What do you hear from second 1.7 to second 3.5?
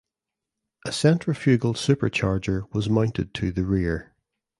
supercharger was mounted